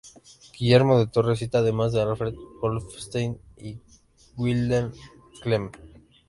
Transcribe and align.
Guillermo 0.57 0.97
de 0.97 1.05
Torre 1.05 1.35
cita 1.35 1.59
además 1.59 1.93
a 1.93 2.01
Alfred 2.01 2.33
Wolfenstein 2.59 3.39
y 3.55 3.77
Wilhelm 4.35 4.91
Klemm. 5.43 5.69